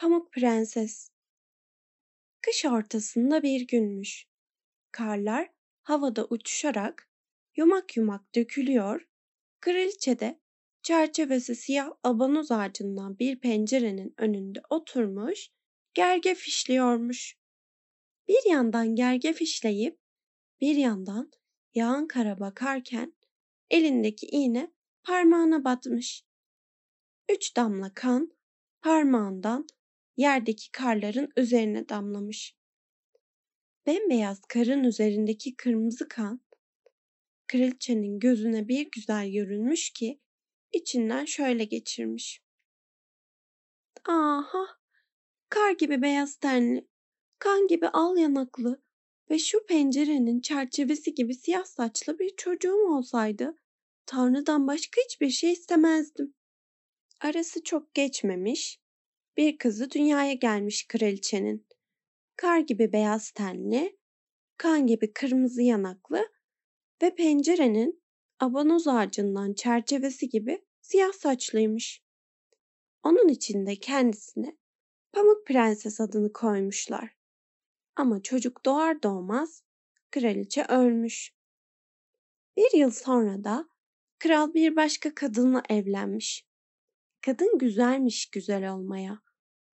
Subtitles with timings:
[0.00, 1.10] Pamuk Prenses
[2.42, 4.26] Kış ortasında bir günmüş.
[4.92, 5.50] Karlar
[5.82, 7.10] havada uçuşarak
[7.56, 9.08] yumak yumak dökülüyor.
[9.60, 10.40] Kraliçe de
[10.82, 15.50] çerçevesi siyah abanoz ağacından bir pencerenin önünde oturmuş,
[15.94, 17.38] gerge fişliyormuş.
[18.28, 20.00] Bir yandan gerge fişleyip
[20.60, 21.30] bir yandan
[21.74, 23.14] yağan kara bakarken
[23.70, 24.72] elindeki iğne
[25.02, 26.24] parmağına batmış.
[27.28, 28.32] Üç damla kan
[28.80, 29.66] parmağından
[30.20, 32.56] yerdeki karların üzerine damlamış.
[33.86, 36.40] Bembeyaz karın üzerindeki kırmızı kan
[37.46, 40.20] kraliçenin gözüne bir güzel görünmüş ki
[40.72, 42.42] içinden şöyle geçirmiş.
[44.08, 44.66] Aha!
[45.48, 46.88] Kar gibi beyaz tenli,
[47.38, 48.82] kan gibi al yanaklı
[49.30, 53.56] ve şu pencerenin çerçevesi gibi siyah saçlı bir çocuğum olsaydı
[54.06, 56.34] Tanrı'dan başka hiçbir şey istemezdim.
[57.20, 58.80] Arası çok geçmemiş,
[59.36, 61.66] bir kızı dünyaya gelmiş kraliçenin.
[62.36, 63.98] Kar gibi beyaz tenli,
[64.56, 66.28] kan gibi kırmızı yanaklı
[67.02, 68.02] ve pencerenin
[68.40, 72.02] abanoz ağacından çerçevesi gibi siyah saçlıymış.
[73.02, 74.56] Onun için de kendisine
[75.12, 77.16] Pamuk Prenses adını koymuşlar.
[77.96, 79.62] Ama çocuk doğar doğmaz
[80.10, 81.34] kraliçe ölmüş.
[82.56, 83.68] Bir yıl sonra da
[84.18, 86.49] kral bir başka kadınla evlenmiş.
[87.24, 89.20] Kadın güzelmiş güzel olmaya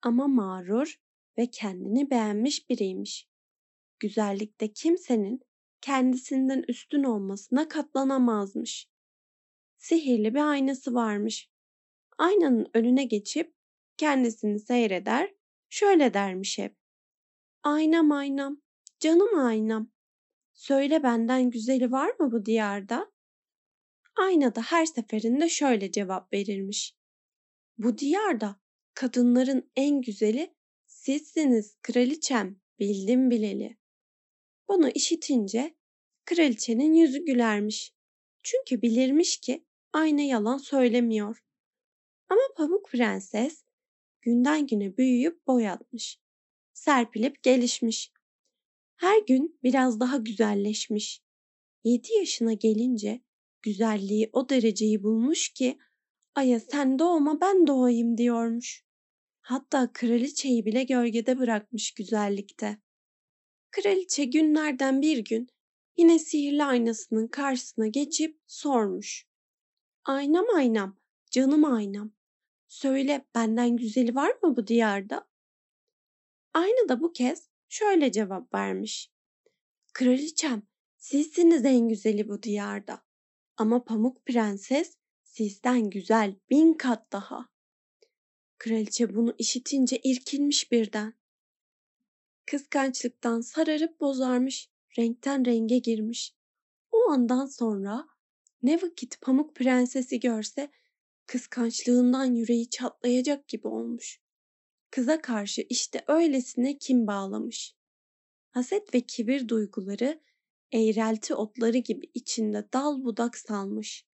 [0.02, 1.00] ama mağrur
[1.39, 3.28] ve kendini beğenmiş biriymiş.
[4.00, 5.41] Güzellikte kimsenin
[5.80, 8.88] kendisinden üstün olmasına katlanamazmış.
[9.77, 11.50] Sihirli bir aynası varmış.
[12.19, 13.55] Aynanın önüne geçip
[13.97, 15.34] kendisini seyreder,
[15.69, 16.77] şöyle dermiş hep.
[17.62, 18.62] Aynam aynam,
[19.00, 19.91] canım aynam.
[20.53, 23.12] Söyle benden güzeli var mı bu diyarda?
[24.16, 26.95] Ayna da her seferinde şöyle cevap verirmiş.
[27.78, 28.60] Bu diyarda
[28.94, 30.55] kadınların en güzeli
[30.86, 33.77] sizsiniz kraliçem, bildim bileli.
[34.69, 35.77] Bunu işitince
[36.24, 37.94] kraliçenin yüzü gülermiş.
[38.42, 41.44] Çünkü bilirmiş ki ayna yalan söylemiyor.
[42.28, 43.65] Ama Pamuk Prenses
[44.22, 46.20] günden güne büyüyüp boyatmış.
[46.72, 48.12] Serpilip gelişmiş.
[48.97, 51.22] Her gün biraz daha güzelleşmiş.
[51.84, 53.20] Yedi yaşına gelince
[53.62, 55.78] güzelliği o dereceyi bulmuş ki
[56.36, 58.84] Ay'a sen doğma ben doğayım diyormuş.
[59.41, 62.78] Hatta kraliçeyi bile gölgede bırakmış güzellikte.
[63.70, 65.48] Kraliçe günlerden bir gün
[65.97, 69.26] yine sihirli aynasının karşısına geçip sormuş.
[70.04, 70.97] Aynam aynam,
[71.30, 72.12] canım aynam.
[72.68, 75.28] Söyle benden güzeli var mı bu diyarda?
[76.54, 79.12] Ayna da bu kez şöyle cevap vermiş.
[79.92, 80.62] Kraliçem,
[80.97, 83.03] sizsiniz en güzeli bu diyarda.
[83.56, 84.97] Ama Pamuk Prenses
[85.36, 87.48] sizden güzel bin kat daha.
[88.58, 91.14] Kraliçe bunu işitince irkilmiş birden.
[92.47, 96.34] Kıskançlıktan sararıp bozarmış, renkten renge girmiş.
[96.92, 98.08] O andan sonra
[98.62, 100.70] ne vakit Pamuk Prensesi görse
[101.26, 104.20] kıskançlığından yüreği çatlayacak gibi olmuş.
[104.91, 107.76] Kıza karşı işte öylesine kim bağlamış.
[108.50, 110.20] Haset ve kibir duyguları
[110.72, 114.06] eğrelti otları gibi içinde dal budak salmış.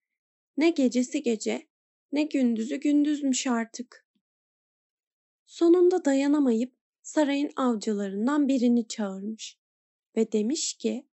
[0.56, 1.68] Ne gecesi gece,
[2.12, 4.06] ne gündüzü gündüzmüş artık.
[5.46, 9.58] Sonunda dayanamayıp sarayın avcılarından birini çağırmış
[10.16, 11.06] ve demiş ki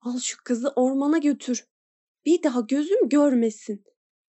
[0.00, 1.68] Al şu kızı ormana götür.
[2.26, 3.84] Bir daha gözüm görmesin.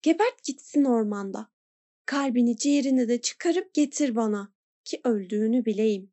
[0.02, 1.52] Gebert gitsin ormanda.
[2.06, 4.54] Kalbini ciğerini de çıkarıp getir bana
[4.84, 6.12] ki öldüğünü bileyim.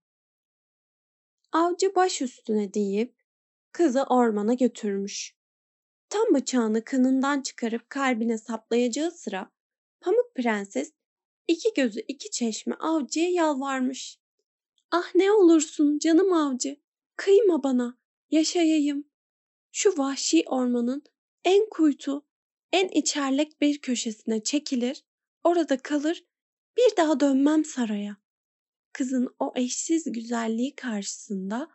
[1.52, 3.14] Avcı baş üstüne deyip
[3.72, 5.37] kızı ormana götürmüş.
[6.08, 9.50] Tam bıçağını kınından çıkarıp kalbine saplayacağı sıra
[10.00, 10.92] Pamuk Prenses
[11.48, 14.18] iki gözü iki çeşme avcıya yalvarmış.
[14.90, 16.76] Ah ne olursun canım avcı,
[17.16, 17.98] kıyma bana,
[18.30, 19.04] yaşayayım.
[19.72, 21.02] Şu vahşi ormanın
[21.44, 22.26] en kuytu,
[22.72, 25.04] en içerlek bir köşesine çekilir,
[25.44, 26.24] orada kalır,
[26.76, 28.16] bir daha dönmem saraya.
[28.92, 31.68] Kızın o eşsiz güzelliği karşısında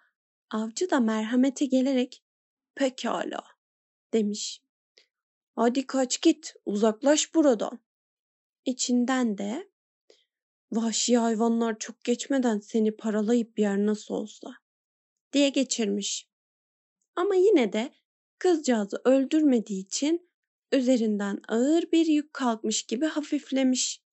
[0.51, 2.23] avcı da merhamete gelerek
[2.75, 3.52] pekala
[4.13, 4.61] demiş.
[5.55, 7.79] Hadi kaç git, uzaklaş buradan.
[8.65, 9.69] İçinden de
[10.71, 14.55] vahşi hayvanlar çok geçmeden seni paralayıp yer nasıl olsa
[15.33, 16.29] diye geçirmiş.
[17.15, 17.93] Ama yine de
[18.39, 20.29] kızcağızı öldürmediği için
[20.71, 24.03] üzerinden ağır bir yük kalkmış gibi hafiflemiş.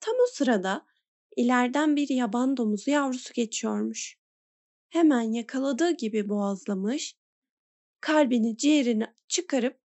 [0.00, 0.86] Tam o sırada
[1.36, 4.18] ileriden bir yaban domuzu yavrusu geçiyormuş.
[4.88, 7.16] Hemen yakaladığı gibi boğazlamış,
[8.00, 9.80] kalbini ciğerini çıkarıp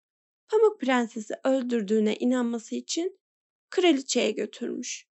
[0.47, 3.19] Pamuk Prenses'i öldürdüğüne inanması için
[3.69, 5.07] kraliçeye götürmüş.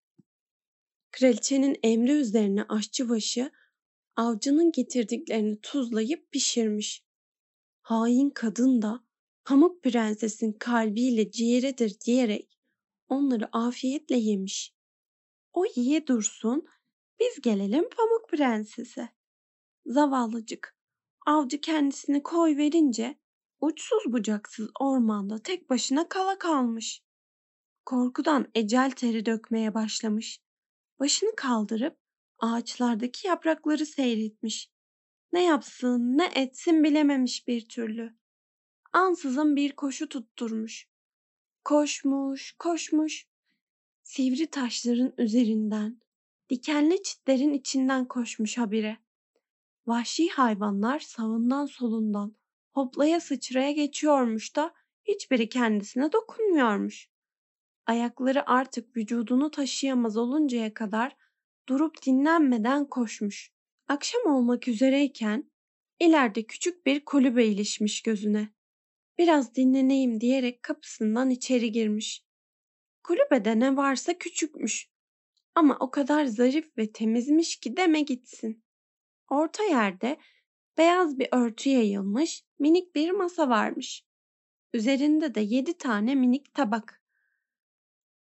[1.12, 3.52] Kraliçenin emri üzerine aşçıbaşı
[4.16, 7.06] avcının getirdiklerini tuzlayıp pişirmiş.
[7.82, 9.04] Hain kadın da
[9.46, 12.60] Pamuk Prenses'in kalbiyle ciğeridir diyerek
[13.08, 14.76] onları afiyetle yemiş.
[15.54, 16.66] O yiye dursun,
[17.20, 19.10] biz gelelim Pamuk Prenses'e.
[19.86, 20.78] Zavallıcık,
[21.26, 23.20] avcı kendisini koy verince
[23.62, 27.04] uçsuz bucaksız ormanda tek başına kala kalmış.
[27.86, 30.42] Korkudan ecel teri dökmeye başlamış.
[31.00, 31.98] Başını kaldırıp
[32.40, 34.72] ağaçlardaki yaprakları seyretmiş.
[35.34, 38.16] Ne yapsın ne etsin bilememiş bir türlü.
[38.94, 40.88] Ansızın bir koşu tutturmuş.
[41.64, 43.28] Koşmuş, koşmuş.
[44.04, 46.02] Sivri taşların üzerinden,
[46.50, 48.98] dikenli çitlerin içinden koşmuş habire.
[49.88, 52.36] Vahşi hayvanlar sağından solundan
[52.74, 54.74] hoplaya sıçraya geçiyormuş da
[55.04, 57.10] hiçbiri kendisine dokunmuyormuş.
[57.86, 61.16] Ayakları artık vücudunu taşıyamaz oluncaya kadar
[61.70, 63.52] durup dinlenmeden koşmuş.
[63.88, 65.52] Akşam olmak üzereyken
[66.00, 68.54] ileride küçük bir kulübe ilişmiş gözüne.
[69.18, 72.26] Biraz dinleneyim diyerek kapısından içeri girmiş.
[73.04, 74.90] Kulübede ne varsa küçükmüş.
[75.56, 78.64] Ama o kadar zarif ve temizmiş ki deme gitsin.
[79.32, 80.18] Orta yerde
[80.78, 84.06] beyaz bir örtü yayılmış minik bir masa varmış.
[84.74, 87.02] Üzerinde de yedi tane minik tabak.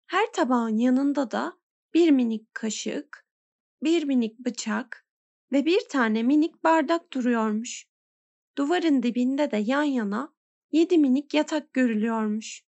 [0.08, 1.60] Her tabağın yanında da
[1.94, 3.26] bir minik kaşık,
[3.84, 5.08] bir minik bıçak
[5.52, 7.86] ve bir tane minik bardak duruyormuş.
[8.58, 10.34] Duvarın dibinde de yan yana
[10.72, 12.64] yedi minik yatak görülüyormuş.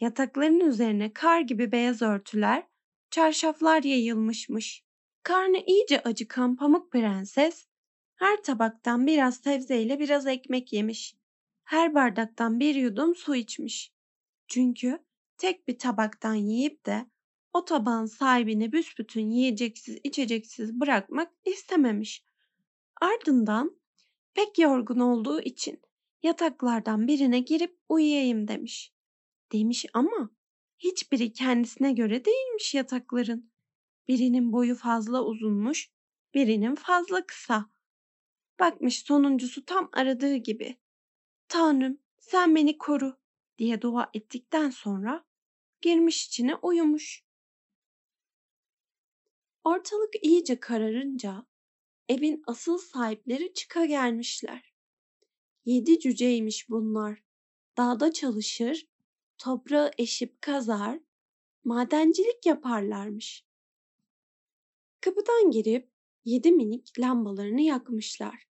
[0.00, 2.66] Yatakların üzerine kar gibi beyaz örtüler,
[3.10, 4.89] çarşaflar yayılmışmış.
[5.22, 7.66] Karnı iyice acıkan Pamuk Prenses
[8.14, 11.16] her tabaktan biraz sebzeyle biraz ekmek yemiş.
[11.64, 13.92] Her bardaktan bir yudum su içmiş.
[14.48, 14.98] Çünkü
[15.38, 17.06] tek bir tabaktan yiyip de
[17.52, 22.24] o tabağın sahibini büsbütün yiyeceksiz içeceksiz bırakmak istememiş.
[23.00, 23.80] Ardından
[24.34, 25.80] pek yorgun olduğu için
[26.22, 28.92] yataklardan birine girip uyuyayım demiş.
[29.52, 30.30] Demiş ama
[30.78, 33.50] hiçbiri kendisine göre değilmiş yatakların.
[34.10, 35.90] Birinin boyu fazla uzunmuş,
[36.34, 37.70] birinin fazla kısa.
[38.60, 40.76] Bakmış sonuncusu tam aradığı gibi.
[41.48, 43.18] Tanrım sen beni koru
[43.58, 45.24] diye dua ettikten sonra
[45.80, 47.24] girmiş içine uyumuş.
[49.64, 51.46] Ortalık iyice kararınca
[52.08, 54.74] evin asıl sahipleri çıka gelmişler.
[55.64, 57.22] Yedi cüceymiş bunlar.
[57.76, 58.86] Dağda çalışır,
[59.38, 61.00] toprağı eşip kazar,
[61.64, 63.49] madencilik yaparlarmış.
[65.00, 65.90] Kapıdan girip
[66.24, 68.46] yedi minik lambalarını yakmışlar.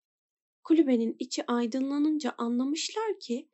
[0.64, 3.48] Kulübenin içi aydınlanınca anlamışlar ki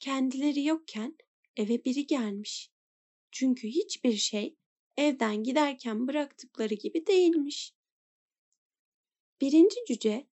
[0.00, 1.16] kendileri yokken
[1.56, 2.70] eve biri gelmiş.
[3.32, 4.56] Çünkü hiçbir şey
[4.96, 7.74] evden giderken bıraktıkları gibi değilmiş.
[9.40, 10.28] Birinci cüce,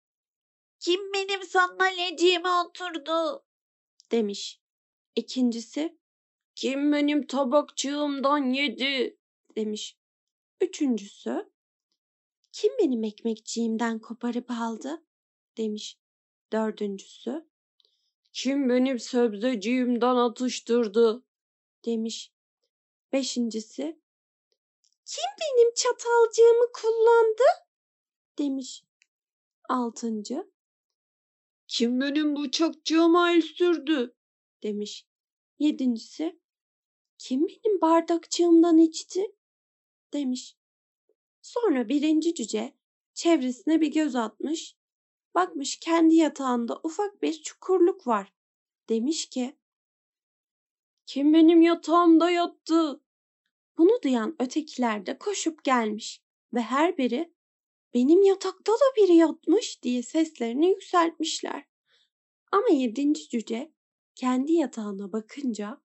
[0.79, 3.45] Kim benim sandalyeciğime oturdu?
[4.11, 4.61] demiş.
[5.15, 5.97] İkincisi,
[6.55, 9.17] kim benim tabakçığımdan yedi
[9.55, 9.97] demiş.
[10.61, 11.54] Üçüncüsü,
[12.55, 15.03] kim benim ekmekçiğimden koparıp aldı
[15.57, 15.99] demiş.
[16.51, 17.45] Dördüncüsü,
[18.33, 21.23] kim benim sebzeciğimden atıştırdı
[21.85, 22.33] demiş.
[23.13, 23.99] Beşincisi,
[25.05, 27.43] kim benim çatalcığımı kullandı
[28.39, 28.83] demiş.
[29.69, 30.51] Altıncı,
[31.67, 34.15] kim benim bıçakçığıma el sürdü
[34.63, 35.07] demiş.
[35.59, 36.39] Yedincisi,
[37.17, 39.35] kim benim bardakçığımdan içti
[40.13, 40.57] demiş.
[41.45, 42.73] Sonra birinci cüce
[43.13, 44.75] çevresine bir göz atmış,
[45.35, 48.33] bakmış kendi yatağında ufak bir çukurluk var.
[48.89, 49.57] Demiş ki,
[51.05, 53.01] kim benim yatağımda yattı?
[53.77, 56.21] Bunu duyan ötekiler de koşup gelmiş
[56.53, 57.33] ve her biri
[57.93, 61.65] benim yatakta da biri yatmış diye seslerini yükseltmişler.
[62.51, 63.73] Ama yedinci cüce
[64.15, 65.81] kendi yatağına bakınca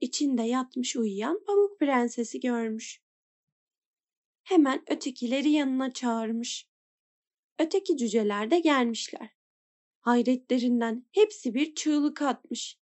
[0.00, 3.03] içinde yatmış uyuyan Pamuk Prensesi görmüş.
[4.44, 6.68] Hemen ötekileri yanına çağırmış.
[7.58, 9.30] Öteki cüceler de gelmişler.
[10.00, 12.78] Hayretlerinden hepsi bir çığlık atmış.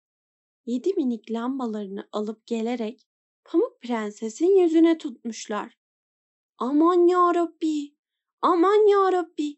[0.67, 3.09] Yedi minik lambalarını alıp gelerek
[3.45, 5.79] Pamuk Prenses'in yüzüne tutmuşlar.
[6.59, 7.95] Aman ya Rabbi,
[8.43, 9.57] aman ya Rabbi,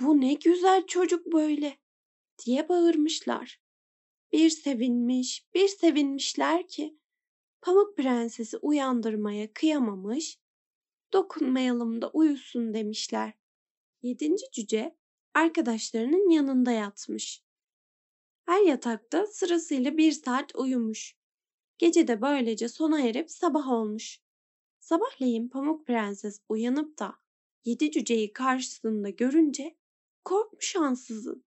[0.00, 1.78] bu ne güzel çocuk böyle
[2.46, 3.60] diye bağırmışlar.
[4.32, 6.98] Bir sevinmiş, bir sevinmişler ki
[7.60, 10.38] Pamuk Prenses'i uyandırmaya kıyamamış,
[11.12, 13.32] dokunmayalım da uyusun demişler.
[14.02, 14.96] Yedinci cüce
[15.34, 17.42] arkadaşlarının yanında yatmış.
[18.46, 21.16] Her yatakta sırasıyla bir saat uyumuş.
[21.78, 24.20] Gece de böylece sona erip sabah olmuş.
[24.78, 27.14] Sabahleyin Pamuk Prenses uyanıp da
[27.64, 29.76] yedi cüceyi karşısında görünce
[30.24, 31.44] korkmuş ansızın.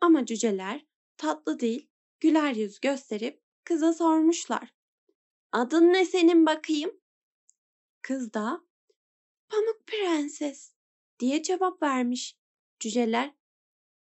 [0.00, 1.88] Ama cüceler tatlı değil,
[2.20, 4.74] güler yüz gösterip kıza sormuşlar.
[5.52, 7.00] Adın ne senin bakayım?
[8.02, 8.64] Kız da
[9.50, 10.72] Pamuk Prenses
[11.18, 12.36] diye cevap vermiş.
[12.80, 13.34] Cüceler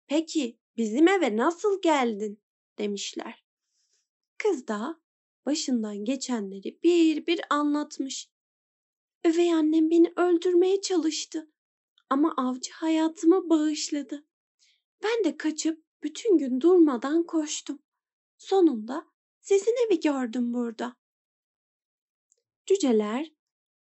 [0.08, 2.42] peki bizim eve nasıl geldin
[2.78, 3.46] demişler.
[4.38, 5.02] Kız da
[5.46, 8.30] başından geçenleri bir bir anlatmış.
[9.26, 11.52] Üvey annem beni öldürmeye çalıştı
[12.10, 14.28] ama avcı hayatımı bağışladı.
[15.04, 17.80] Ben de kaçıp bütün gün durmadan koştum.
[18.38, 19.08] Sonunda
[19.42, 20.96] sizin evi gördüm burada.
[22.66, 23.32] Cüceler,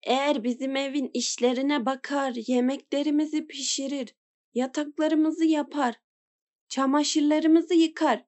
[0.03, 4.15] eğer bizim evin işlerine bakar, yemeklerimizi pişirir,
[4.55, 6.01] yataklarımızı yapar,
[6.69, 8.25] çamaşırlarımızı yıkar,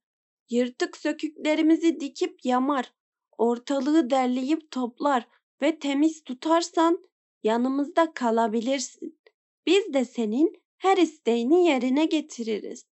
[0.50, 2.92] yırtık söküklerimizi dikip yamar,
[3.38, 5.28] ortalığı derleyip toplar
[5.62, 7.08] ve temiz tutarsan
[7.42, 9.20] yanımızda kalabilirsin.
[9.66, 12.86] Biz de senin her isteğini yerine getiririz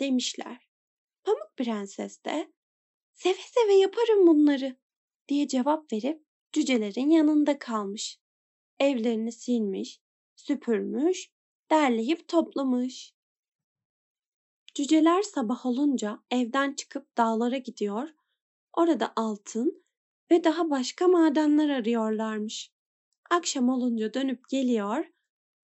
[0.00, 0.68] demişler.
[1.24, 2.52] Pamuk Prenses de
[3.12, 4.76] seve seve yaparım bunları
[5.28, 6.25] diye cevap verip
[6.56, 8.20] cücelerin yanında kalmış.
[8.80, 10.00] Evlerini silmiş,
[10.36, 11.30] süpürmüş,
[11.70, 13.14] derleyip toplamış.
[14.74, 18.08] Cüceler sabah olunca evden çıkıp dağlara gidiyor,
[18.72, 19.84] orada altın
[20.30, 22.72] ve daha başka madenler arıyorlarmış.
[23.30, 25.06] Akşam olunca dönüp geliyor,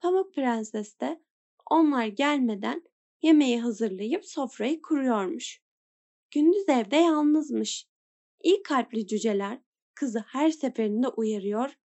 [0.00, 1.22] Pamuk Prenses de
[1.70, 2.82] onlar gelmeden
[3.22, 5.62] yemeği hazırlayıp sofrayı kuruyormuş.
[6.30, 7.88] Gündüz evde yalnızmış.
[8.42, 9.60] İyi kalpli cüceler
[10.02, 11.78] kızı her seferinde uyarıyor.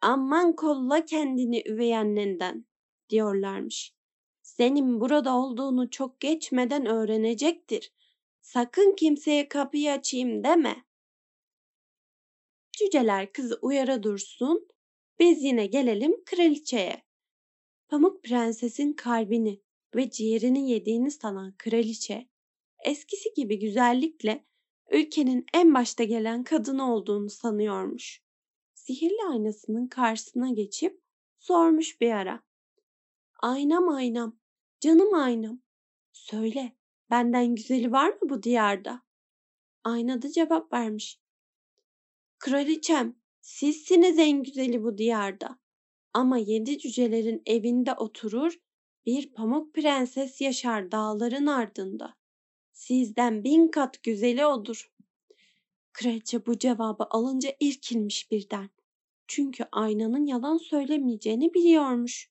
[0.00, 2.66] Aman kolla kendini üvey annenden
[3.10, 3.94] diyorlarmış.
[4.42, 7.92] Senin burada olduğunu çok geçmeden öğrenecektir.
[8.40, 10.84] Sakın kimseye kapıyı açayım deme.
[12.72, 14.68] Cüceler kızı uyara dursun.
[15.18, 17.02] Biz yine gelelim kraliçeye.
[17.88, 19.60] Pamuk Prenses'in kalbini
[19.94, 22.28] ve ciğerini yediğini sanan kraliçe,
[22.84, 24.44] eskisi gibi güzellikle
[24.90, 28.22] ülkenin en başta gelen kadını olduğunu sanıyormuş.
[28.74, 31.00] Sihirli aynasının karşısına geçip
[31.38, 32.42] sormuş bir ara.
[33.40, 34.38] Aynam aynam,
[34.80, 35.60] canım aynam.
[36.12, 36.76] Söyle,
[37.10, 39.02] benden güzeli var mı bu diyarda?
[39.84, 41.20] Ayna da cevap vermiş.
[42.38, 45.58] Kraliçem, sizsiniz en güzeli bu diyarda.
[46.12, 48.58] Ama yedi cücelerin evinde oturur,
[49.06, 52.17] bir pamuk prenses yaşar dağların ardında.
[52.78, 54.92] Sizden bin kat güzeli odur.
[55.92, 58.70] Kraliçe bu cevabı alınca irkilmiş birden.
[59.28, 62.30] Çünkü aynanın yalan söylemeyeceğini biliyormuş.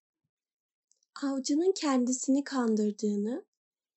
[1.23, 3.45] Avcının kendisini kandırdığını,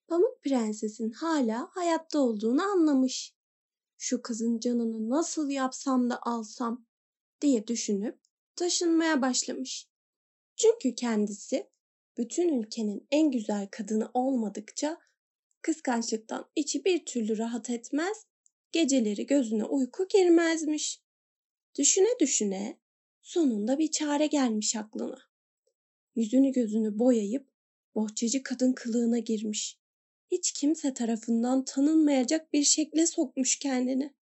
[0.09, 3.35] Pamuk Prenses'in hala hayatta olduğunu anlamış.
[3.99, 6.87] Şu kızın canını nasıl yapsam da alsam
[7.41, 8.19] diye düşünüp
[8.57, 9.89] taşınmaya başlamış.
[10.57, 11.71] Çünkü kendisi
[12.17, 15.10] bütün ülkenin en güzel kadını olmadıkça
[15.63, 18.27] kıskançlıktan içi bir türlü rahat etmez,
[18.73, 21.03] geceleri gözüne uyku girmezmiş.
[21.79, 22.81] Düşüne düşüne
[23.23, 25.19] sonunda bir çare gelmiş aklına.
[26.15, 27.51] Yüzünü gözünü boyayıp
[27.95, 29.79] bohçacı kadın kılığına girmiş.
[30.31, 34.15] Hiç kimse tarafından tanınmayacak bir şekle sokmuş kendini.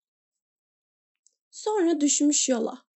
[1.51, 2.87] Sonra düşmüş yola.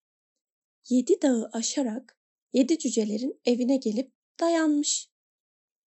[0.88, 2.18] Yedi dağı aşarak
[2.52, 5.08] yedi cücelerin evine gelip dayanmış.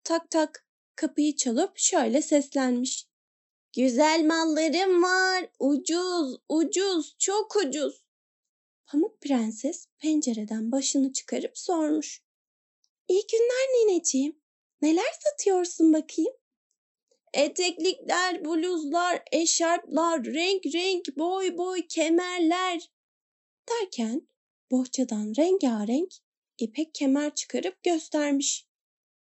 [0.03, 0.64] Tak tak
[0.95, 3.07] kapıyı çalıp şöyle seslenmiş.
[3.73, 5.49] Güzel mallarım var.
[5.59, 8.03] Ucuz, ucuz, çok ucuz.
[8.85, 12.23] Pamuk Prenses pencereden başını çıkarıp sormuş.
[13.07, 14.39] İyi günler nineciğim.
[14.81, 16.33] Neler satıyorsun bakayım?
[17.33, 22.91] Eteklikler, bluzlar, eşarplar, renk renk, boy boy, kemerler.
[23.69, 24.27] Derken
[24.71, 26.13] bohçadan rengarenk
[26.57, 28.67] ipek kemer çıkarıp göstermiş.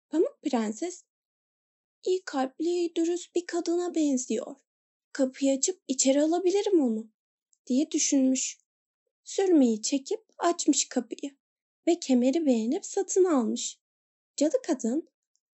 [0.09, 1.03] Pamuk Prenses
[2.05, 4.55] iyi kalpli, dürüst bir kadına benziyor.
[5.13, 7.09] Kapıyı açıp içeri alabilirim onu
[7.67, 8.57] diye düşünmüş.
[9.23, 11.35] Sürmeyi çekip açmış kapıyı
[11.87, 13.79] ve kemeri beğenip satın almış.
[14.37, 15.09] Cadı kadın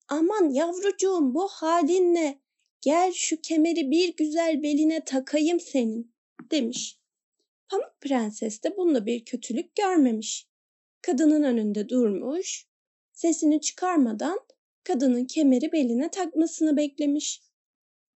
[0.07, 2.41] aman yavrucuğum bu halin ne?
[2.81, 6.15] Gel şu kemeri bir güzel beline takayım senin
[6.51, 6.99] demiş.
[7.69, 10.47] Pamuk Prenses de bunda bir kötülük görmemiş.
[11.01, 12.67] Kadının önünde durmuş,
[13.13, 14.39] sesini çıkarmadan
[14.85, 17.41] kadının kemeri beline takmasını beklemiş.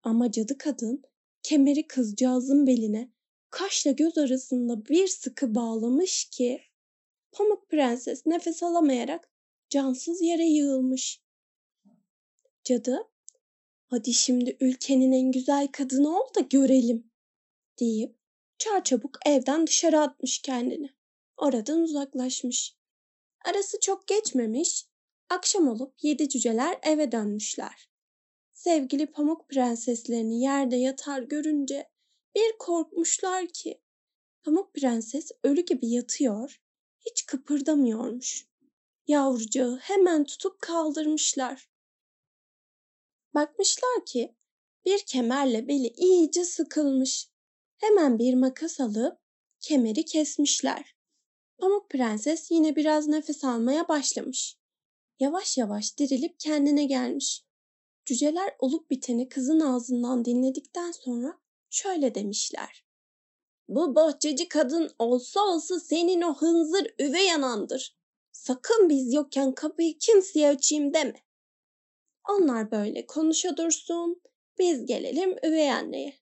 [0.02, 1.02] Ama cadı kadın
[1.42, 3.12] kemeri kızcağızın beline
[3.50, 6.60] kaşla göz arasında bir sıkı bağlamış ki
[7.32, 9.30] Pamuk Prenses nefes alamayarak
[9.70, 11.22] cansız yere yığılmış.
[12.64, 13.08] Cadı,
[13.86, 17.10] hadi şimdi ülkenin en güzel kadını ol da görelim
[17.80, 18.16] deyip
[18.58, 20.90] çarçabuk evden dışarı atmış kendini.
[21.36, 22.76] oradan uzaklaşmış.
[23.44, 24.86] Arası çok geçmemiş,
[25.28, 27.90] akşam olup yedi cüceler eve dönmüşler.
[28.52, 31.88] Sevgili pamuk prenseslerini yerde yatar görünce
[32.34, 33.80] bir korkmuşlar ki.
[34.42, 36.62] Pamuk prenses ölü gibi yatıyor,
[37.00, 38.48] hiç kıpırdamıyormuş.
[39.06, 41.70] Yavrucağı hemen tutup kaldırmışlar.
[43.34, 44.36] Bakmışlar ki
[44.84, 47.28] bir kemerle beli iyice sıkılmış.
[47.76, 49.18] Hemen bir makas alıp
[49.60, 50.96] kemeri kesmişler.
[51.58, 54.57] Pamuk Prenses yine biraz nefes almaya başlamış.
[55.20, 57.44] Yavaş yavaş dirilip kendine gelmiş.
[58.04, 61.38] Cüceler olup biteni kızın ağzından dinledikten sonra
[61.70, 62.84] şöyle demişler.
[63.68, 67.98] Bu bahçeci kadın olsa olsa senin o hınzır üvey anandır.
[68.32, 71.24] Sakın biz yokken kapıyı kimseye açayım deme.
[72.28, 74.22] Onlar böyle konuşa dursun,
[74.58, 76.14] biz gelelim üvey anneye.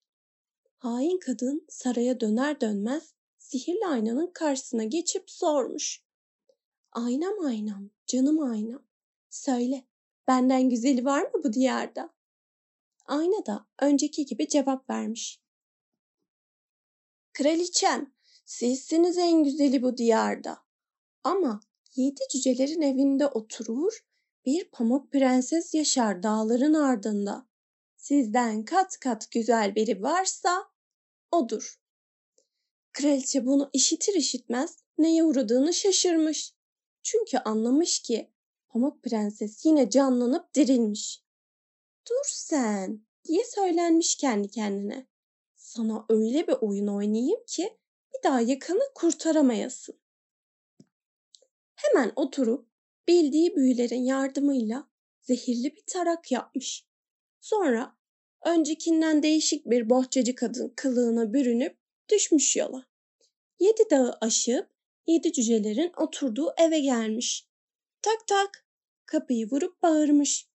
[0.76, 6.05] Hain kadın saraya döner dönmez sihirli aynanın karşısına geçip sormuş.
[6.96, 8.82] Aynam aynam, canım aynam.
[9.30, 9.86] Söyle,
[10.28, 12.14] benden güzeli var mı bu diyarda?
[13.06, 15.40] Ayna da önceki gibi cevap vermiş.
[17.32, 20.58] Kraliçem, sizsiniz en güzeli bu diyarda.
[21.24, 21.60] Ama
[21.96, 24.06] yedi cücelerin evinde oturur,
[24.46, 27.46] bir pamuk prenses yaşar dağların ardında.
[27.96, 30.64] Sizden kat kat güzel biri varsa
[31.32, 31.80] odur.
[32.92, 36.55] Kraliçe bunu işitir işitmez neye uğradığını şaşırmış.
[37.06, 38.30] Çünkü anlamış ki
[38.68, 41.22] Pamuk Prenses yine canlanıp dirilmiş.
[42.08, 45.06] Dur sen diye söylenmiş kendi kendine.
[45.56, 47.78] Sana öyle bir oyun oynayayım ki
[48.14, 50.00] bir daha yakanı kurtaramayasın.
[51.74, 52.68] Hemen oturup
[53.08, 54.88] bildiği büyülerin yardımıyla
[55.22, 56.86] zehirli bir tarak yapmış.
[57.40, 57.96] Sonra
[58.44, 61.78] öncekinden değişik bir bohçacı kadın kılığına bürünüp
[62.10, 62.86] düşmüş yola.
[63.60, 64.75] Yedi dağı aşıp
[65.06, 67.46] yedi cücelerin oturduğu eve gelmiş.
[68.02, 68.66] Tak tak
[69.06, 70.48] kapıyı vurup bağırmış.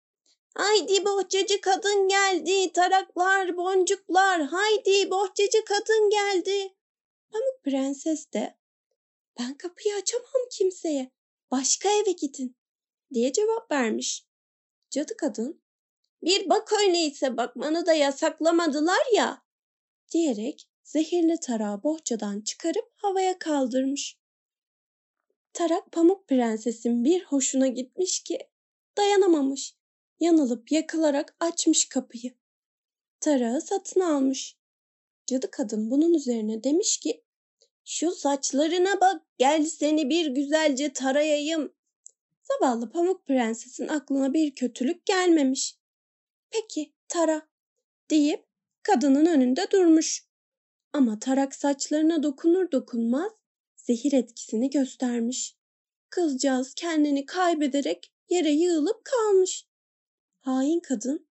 [0.56, 6.76] Haydi bohçacı kadın geldi, taraklar, boncuklar, haydi bohçacı kadın geldi.
[7.32, 8.58] Pamuk prenses de
[9.40, 11.12] ben kapıyı açamam kimseye,
[11.52, 12.56] başka eve gidin
[13.14, 14.28] diye cevap vermiş.
[14.90, 15.62] Cadı kadın
[16.24, 19.44] bir bak öyleyse bakmanı da yasaklamadılar ya
[20.12, 24.21] diyerek zehirli tarağı bohçadan çıkarıp havaya kaldırmış.
[25.62, 28.40] Tarak Pamuk Prenses'in bir hoşuna gitmiş ki
[28.98, 29.76] dayanamamış.
[30.20, 32.34] Yanılıp yakılarak açmış kapıyı.
[33.20, 34.58] Tarağı satın almış.
[35.26, 37.24] Cadı kadın bunun üzerine demiş ki
[37.86, 41.74] şu saçlarına bak gel seni bir güzelce tarayayım.
[42.44, 45.78] Zavallı Pamuk Prenses'in aklına bir kötülük gelmemiş.
[46.50, 47.42] Peki tara
[48.10, 48.46] deyip
[48.84, 50.26] kadının önünde durmuş.
[50.94, 53.41] Ama tarak saçlarına dokunur dokunmaz
[53.92, 55.56] zehir etkisini göstermiş.
[56.10, 59.68] Kızcağız kendini kaybederek yere yığılıp kalmış.
[60.40, 61.28] Hain kadın,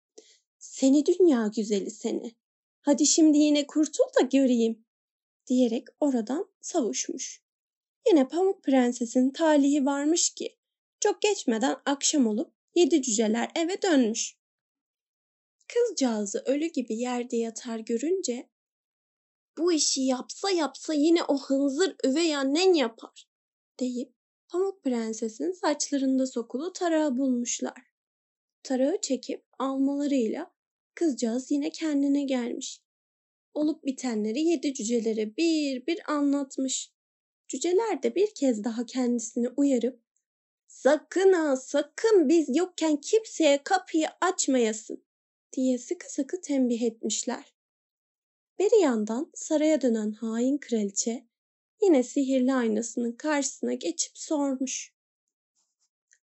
[0.58, 2.36] seni dünya güzeli seni.
[2.82, 4.86] Hadi şimdi yine kurtul da göreyim
[5.48, 7.44] diyerek oradan savuşmuş.
[8.08, 10.58] Yine Pamuk Prenses'in talihi varmış ki
[11.00, 14.38] çok geçmeden akşam olup yedi cüceler eve dönmüş.
[15.68, 18.50] Kızcağızı ölü gibi yerde yatar görünce
[19.58, 23.30] bu işi yapsa yapsa yine o hınzır üvey annen yapar
[23.80, 24.15] deyip
[24.50, 27.82] Pamuk Prenses'in saçlarında sokulu tarağı bulmuşlar.
[28.63, 30.52] Tarağı çekip almalarıyla
[30.96, 32.82] kızcağız yine kendine gelmiş.
[33.54, 36.94] Olup bitenleri yedi cücelere bir bir anlatmış.
[37.48, 40.02] Cüceler de bir kez daha kendisini uyarıp
[40.68, 45.04] sakın ha sakın biz yokken kimseye kapıyı açmayasın
[45.54, 47.55] diye sıkı sıkı tembih etmişler.
[48.60, 51.26] Bir yandan saraya dönen hain kraliçe
[51.82, 54.94] yine sihirli aynasının karşısına geçip sormuş.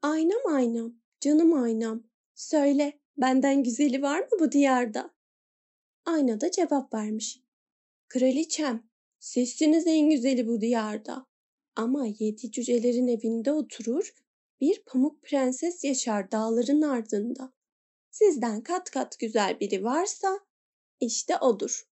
[0.03, 2.03] Aynam aynam, canım aynam,
[2.35, 5.15] söyle benden güzeli var mı bu diyarda?
[6.05, 7.41] Ayna da cevap vermiş.
[8.09, 11.27] Kraliçem, sizsiniz en güzeli bu diyarda.
[11.77, 14.15] Ama yedi cücelerin evinde oturur,
[14.61, 17.53] bir pamuk prenses yaşar dağların ardında.
[18.11, 20.41] Sizden kat kat güzel biri varsa
[21.01, 21.94] işte odur.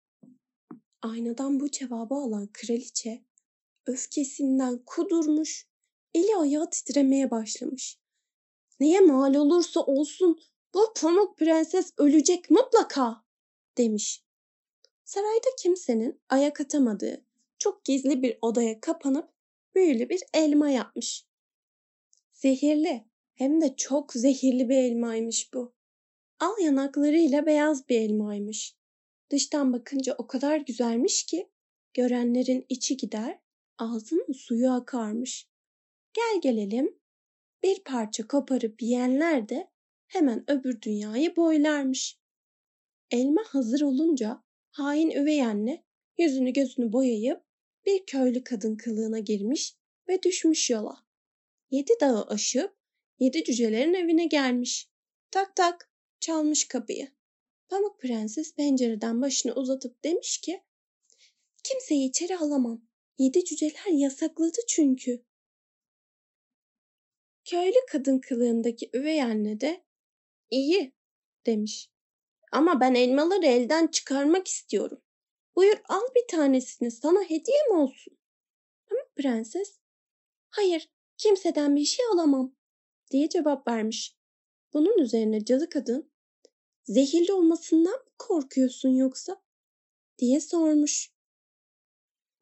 [1.03, 3.25] Aynadan bu cevabı alan kraliçe
[3.87, 5.69] öfkesinden kudurmuş,
[6.15, 7.99] eli ayağı titremeye başlamış.
[8.81, 10.41] Neye mal olursa olsun
[10.75, 13.25] bu pamuk prenses ölecek mutlaka
[13.79, 14.25] demiş.
[15.05, 17.25] Sarayda kimsenin ayak atamadığı
[17.59, 19.31] çok gizli bir odaya kapanıp
[19.75, 21.27] büyülü bir elma yapmış.
[22.33, 25.75] Zehirli hem de çok zehirli bir elmaymış bu.
[26.41, 28.80] Al yanaklarıyla beyaz bir elmaymış.
[29.31, 31.51] Dıştan bakınca o kadar güzelmiş ki
[31.95, 33.39] görenlerin içi gider,
[33.79, 35.49] ağzının suyu akarmış.
[36.13, 36.99] Gel gelelim
[37.63, 39.71] bir parça koparıp yiyenler de
[40.07, 42.19] hemen öbür dünyayı boylarmış.
[43.11, 45.85] Elma hazır olunca hain üvey anne
[46.19, 47.41] yüzünü gözünü boyayıp
[47.87, 49.77] bir köylü kadın kılığına girmiş
[50.09, 51.05] ve düşmüş yola.
[51.71, 52.77] Yedi dağı aşıp
[53.19, 54.91] yedi cücelerin evine gelmiş.
[55.31, 55.91] Tak tak
[56.21, 57.20] çalmış kapıyı.
[57.71, 60.63] Pamuk Prenses pencereden başını uzatıp demiş ki
[61.65, 62.83] kimseyi içeri alamam.
[63.19, 65.25] Yedi cüceler yasakladı çünkü.
[67.45, 69.85] Köylü kadın kılığındaki üvey anne de
[70.51, 70.93] iyi
[71.47, 71.91] demiş.
[72.53, 75.03] Ama ben elmaları elden çıkarmak istiyorum.
[75.57, 78.19] Buyur al bir tanesini sana hediye mi olsun?
[78.91, 79.79] Ama prenses
[80.49, 82.57] hayır kimseden bir şey alamam
[83.11, 84.17] diye cevap vermiş.
[84.73, 86.10] Bunun üzerine cadı kadın
[86.91, 89.43] zehirli olmasından mı korkuyorsun yoksa
[90.19, 91.13] diye sormuş.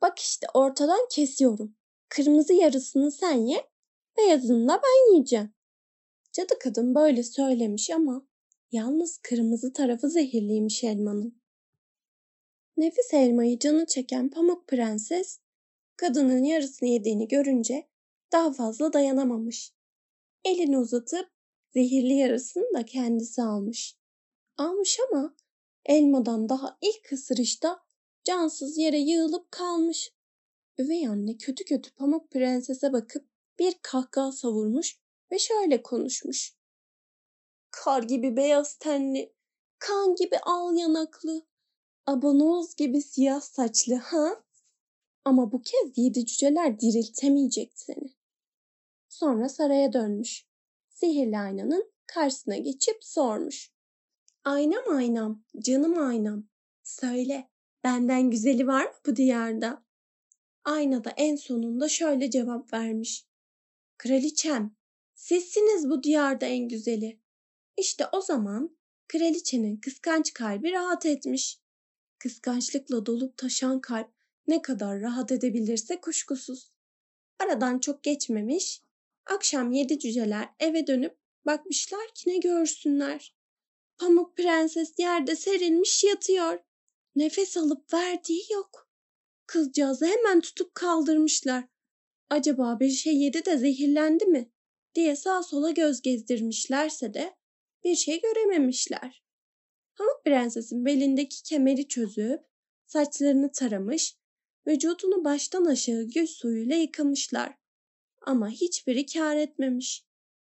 [0.02, 1.76] Bak işte ortadan kesiyorum.
[2.08, 3.70] Kırmızı yarısını sen ye,
[4.18, 5.54] beyazını da ben yiyeceğim.
[6.32, 8.26] Cadı kadın böyle söylemiş ama
[8.72, 11.42] yalnız kırmızı tarafı zehirliymiş elmanın.
[12.76, 15.40] Nefis elmayı canı çeken Pamuk Prenses
[15.96, 17.88] kadının yarısını yediğini görünce
[18.32, 19.72] daha fazla dayanamamış.
[20.44, 21.30] Elini uzatıp
[21.74, 23.97] zehirli yarısını da kendisi almış.
[24.58, 25.34] Almış ama
[25.84, 27.80] elmadan daha ilk ısırışta
[28.24, 30.12] cansız yere yığılıp kalmış.
[30.78, 34.98] Üvey anne kötü kötü Pamuk Prenses'e bakıp bir kahkaha savurmuş
[35.32, 36.56] ve şöyle konuşmuş.
[37.70, 39.32] Kar gibi beyaz tenli,
[39.78, 41.46] kan gibi al yanaklı,
[42.06, 44.42] abanoz gibi siyah saçlı ha?
[45.24, 48.14] Ama bu kez yedi cüceler diriltemeyecek seni.
[49.08, 50.46] Sonra saraya dönmüş.
[50.88, 53.77] Sihirli aynanın karşısına geçip sormuş.
[54.48, 56.48] Aynam aynam, canım aynam.
[56.82, 57.48] Söyle,
[57.84, 59.84] benden güzeli var mı bu diyarda?
[60.64, 63.26] Ayna da en sonunda şöyle cevap vermiş.
[63.98, 64.76] Kraliçem,
[65.14, 67.20] sizsiniz bu diyarda en güzeli.
[67.76, 71.60] İşte o zaman kraliçenin kıskanç kalbi rahat etmiş.
[72.18, 74.10] Kıskançlıkla dolup taşan kalp
[74.46, 76.72] ne kadar rahat edebilirse kuşkusuz.
[77.38, 78.82] Aradan çok geçmemiş,
[79.26, 83.37] akşam yedi cüceler eve dönüp bakmışlar ki ne görsünler.
[83.98, 86.58] Pamuk prenses yerde serilmiş yatıyor.
[87.16, 88.88] Nefes alıp verdiği yok.
[89.46, 91.64] Kızcağızı hemen tutup kaldırmışlar.
[92.30, 94.52] Acaba bir şey yedi de zehirlendi mi?
[94.94, 97.36] diye sağa sola göz gezdirmişlerse de
[97.84, 99.22] bir şey görememişler.
[99.96, 102.40] Pamuk Prenses'in belindeki kemeri çözüp
[102.86, 104.16] saçlarını taramış,
[104.66, 107.54] vücudunu baştan aşağı göz suyuyla yıkamışlar.
[108.20, 110.07] Ama hiçbiri kâr etmemiş.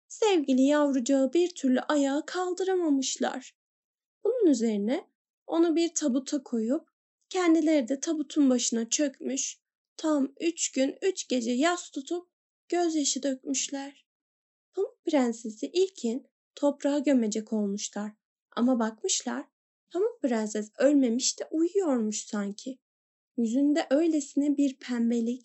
[0.08, 3.56] Sevgili yavrucağı bir türlü ayağa kaldıramamışlar.
[4.24, 5.08] Bunun üzerine
[5.46, 6.88] onu bir tabuta koyup
[7.28, 9.60] kendileri de tabutun başına çökmüş,
[9.96, 12.28] tam üç gün üç gece yas tutup
[12.68, 14.06] gözyaşı dökmüşler.
[14.74, 18.12] Pamuk Prenses'i ilkin toprağa gömecek olmuşlar.
[18.56, 19.46] Ama bakmışlar
[19.92, 22.78] Pamuk Prenses ölmemiş de uyuyormuş sanki.
[23.36, 25.44] Yüzünde öylesine bir pembelik,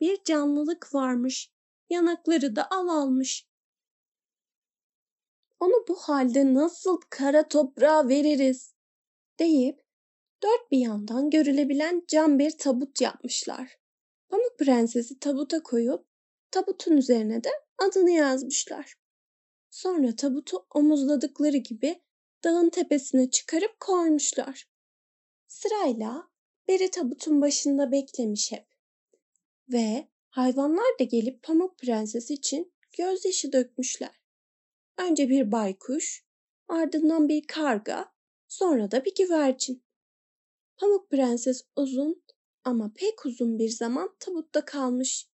[0.00, 1.50] bir canlılık varmış.
[1.90, 3.46] Yanakları da al almış.
[5.64, 8.74] Onu bu halde nasıl kara toprağa veririz
[9.38, 9.82] deyip
[10.42, 13.78] dört bir yandan görülebilen cam bir tabut yapmışlar.
[14.28, 16.06] Pamuk Prenses'i tabuta koyup
[16.50, 17.48] tabutun üzerine de
[17.78, 18.94] adını yazmışlar.
[19.70, 22.02] Sonra tabutu omuzladıkları gibi
[22.44, 24.68] dağın tepesine çıkarıp koymuşlar.
[25.46, 26.28] Sırayla
[26.68, 28.66] biri tabutun başında beklemiş hep.
[29.68, 34.23] Ve hayvanlar da gelip Pamuk Prenses için gözyaşı dökmüşler.
[34.98, 36.24] Önce bir baykuş,
[36.68, 38.12] ardından bir karga,
[38.48, 39.84] sonra da bir güvercin.
[40.76, 42.24] Pamuk Prenses uzun
[42.64, 45.28] ama pek uzun bir zaman tabutta kalmış.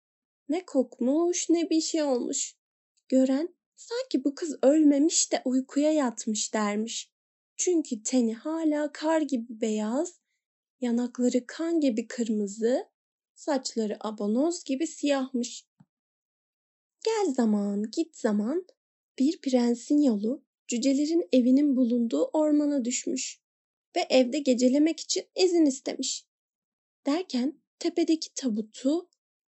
[0.48, 2.56] Ne kokmuş ne bir şey olmuş.
[3.08, 7.12] Gören sanki bu kız ölmemiş de uykuya yatmış dermiş.
[7.56, 10.20] Çünkü teni hala kar gibi beyaz,
[10.80, 12.88] yanakları kan gibi kırmızı,
[13.34, 15.66] saçları abonoz gibi siyahmış.
[17.04, 18.66] Gel zaman, git zaman
[19.18, 23.40] bir prensin yolu cücelerin evinin bulunduğu ormana düşmüş
[23.96, 26.26] ve evde gecelemek için izin istemiş.
[27.06, 29.08] Derken tepedeki tabutu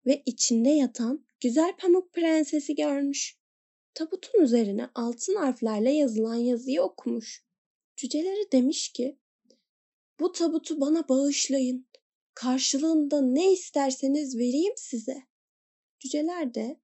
[0.06, 3.38] ve içinde yatan güzel pamuk prensesi görmüş.
[3.94, 7.44] Tabutun üzerine altın harflerle yazılan yazıyı okumuş.
[7.96, 9.18] Cüceleri demiş ki,
[10.20, 11.86] bu tabutu bana bağışlayın.
[12.34, 15.22] Karşılığında ne isterseniz vereyim size.
[16.00, 16.80] Cüceler de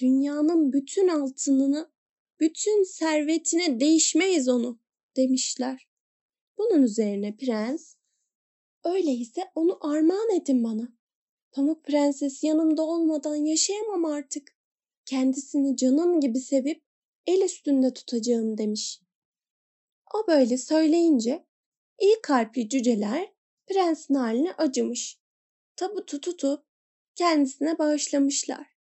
[0.00, 1.90] dünyanın bütün altınını,
[2.40, 4.80] bütün servetine değişmeyiz onu
[5.16, 5.88] demişler.
[6.58, 7.94] Bunun üzerine prens,
[8.84, 10.96] öyleyse onu armağan edin bana.
[11.52, 14.56] Pamuk Prenses yanımda olmadan yaşayamam artık.
[15.04, 16.82] Kendisini canım gibi sevip
[17.26, 19.00] el üstünde tutacağım demiş.
[20.14, 21.46] O böyle söyleyince
[22.00, 23.32] iyi kalpli cüceler
[23.66, 25.20] prensin haline acımış.
[25.76, 26.64] Tabutu tutup
[27.14, 28.75] kendisine bağışlamışlar.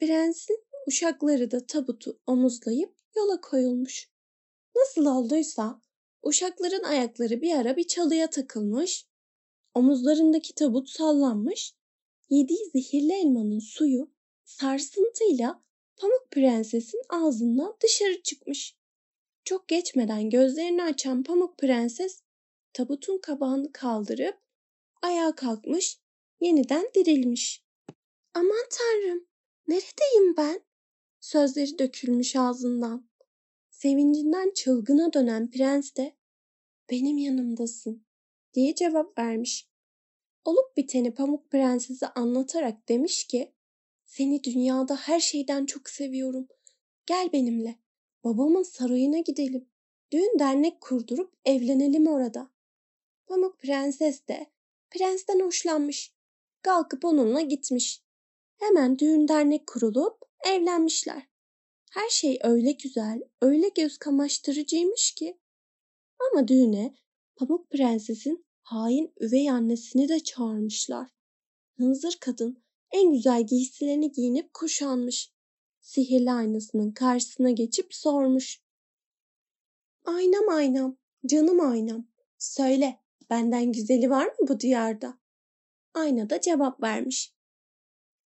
[0.00, 4.10] Prensin uşakları da tabutu omuzlayıp yola koyulmuş.
[4.76, 5.80] Nasıl olduysa
[6.22, 9.06] uşakların ayakları bir ara bir çalıya takılmış,
[9.74, 11.74] omuzlarındaki tabut sallanmış,
[12.30, 14.10] yediği zehirli elmanın suyu
[14.44, 15.62] sarsıntıyla
[15.96, 18.76] Pamuk Prenses'in ağzından dışarı çıkmış.
[19.44, 22.22] Çok geçmeden gözlerini açan Pamuk Prenses
[22.72, 24.38] tabutun kabağını kaldırıp
[25.02, 26.00] ayağa kalkmış,
[26.40, 27.64] yeniden dirilmiş.
[28.34, 29.26] Aman tanrım,
[29.68, 30.60] neredeyim ben?
[31.20, 33.08] Sözleri dökülmüş ağzından.
[33.70, 36.16] Sevincinden çılgına dönen prens de
[36.90, 38.06] benim yanımdasın
[38.54, 39.68] diye cevap vermiş.
[40.44, 43.54] Olup biteni Pamuk Prenses'e anlatarak demiş ki
[44.04, 46.48] seni dünyada her şeyden çok seviyorum.
[47.06, 47.78] Gel benimle.
[48.24, 49.68] Babamın sarayına gidelim.
[50.12, 52.50] Düğün dernek kurdurup evlenelim orada.
[53.26, 54.46] Pamuk Prenses de
[54.90, 56.14] prensten hoşlanmış.
[56.62, 58.03] Kalkıp onunla gitmiş.
[58.56, 61.28] Hemen düğün dernek kurulup evlenmişler.
[61.90, 65.38] Her şey öyle güzel, öyle göz kamaştırıcıymış ki.
[66.20, 66.94] Ama düğüne
[67.36, 71.10] Pamuk Prenses'in hain üvey annesini de çağırmışlar.
[71.76, 75.32] Hınzır kadın en güzel giysilerini giyinip kuşanmış.
[75.80, 78.62] Sihirli aynasının karşısına geçip sormuş.
[80.04, 82.06] Aynam aynam, canım aynam.
[82.38, 85.18] Söyle, benden güzeli var mı bu diyarda?
[85.94, 87.33] Ayna da cevap vermiş.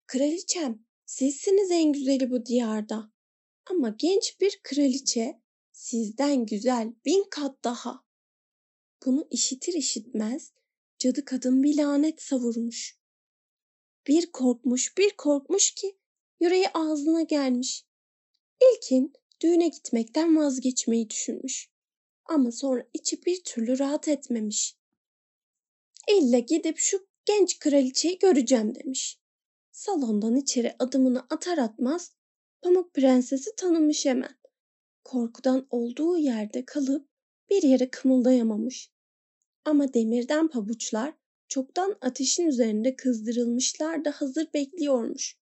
[0.06, 3.12] Kraliçem, sizsiniz en güzeli bu diyarda.
[3.70, 5.40] Ama genç bir kraliçe
[5.72, 8.04] sizden güzel bin kat daha.
[9.06, 10.52] Bunu işitir işitmez
[10.98, 12.98] cadı kadın bir lanet savurmuş.
[14.06, 15.98] Bir korkmuş bir korkmuş ki
[16.40, 17.86] yüreği ağzına gelmiş.
[18.62, 21.70] İlkin düğüne gitmekten vazgeçmeyi düşünmüş.
[22.24, 24.76] Ama sonra içi bir türlü rahat etmemiş.
[26.10, 29.20] İlle gidip şu genç kraliçeyi göreceğim demiş.
[29.76, 32.12] Salondan içeri adımını atar atmaz
[32.62, 34.38] Pamuk Prenses'i tanımış hemen.
[35.04, 37.08] Korkudan olduğu yerde kalıp
[37.50, 38.92] bir yere kımıldayamamış.
[39.64, 41.14] Ama demirden pabuçlar
[41.48, 45.38] çoktan ateşin üzerinde kızdırılmışlar da hazır bekliyormuş.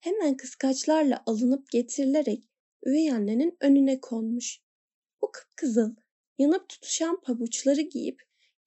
[0.00, 2.48] Hemen kıskaçlarla alınıp getirilerek
[2.86, 4.60] üvey annenin önüne konmuş.
[5.20, 5.94] O kıpkızıl,
[6.38, 8.22] yanıp tutuşan pabuçları giyip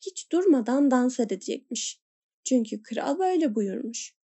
[0.06, 2.02] hiç durmadan dans edecekmiş.
[2.44, 4.21] Çünkü kral böyle buyurmuş.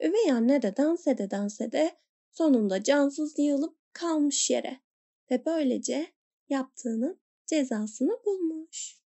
[0.00, 1.96] Üvey anne de dans ede dans ede
[2.30, 4.80] sonunda cansız yığılıp kalmış yere
[5.30, 6.06] ve böylece
[6.48, 9.00] yaptığının cezasını bulmuş.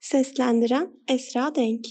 [0.00, 1.86] Seslendiren Esra Denk